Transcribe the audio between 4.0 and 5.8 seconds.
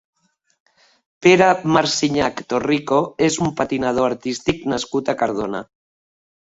artístic nascut a Cardona.